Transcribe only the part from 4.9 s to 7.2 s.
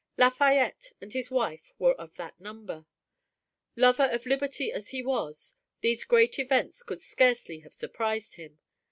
was, these great events could